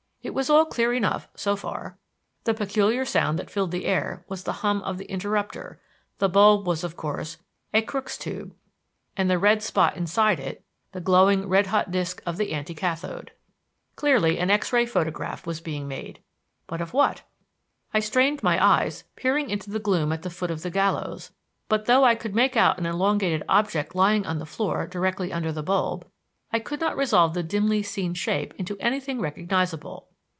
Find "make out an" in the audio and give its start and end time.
22.35-22.85